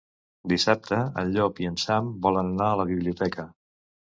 Dissabte 0.53 1.01
en 1.23 1.29
Llop 1.35 1.61
i 1.65 1.69
en 1.73 1.77
Sam 1.83 2.09
volen 2.27 2.51
anar 2.55 2.71
a 2.71 2.81
la 2.83 2.89
biblioteca. 2.95 3.47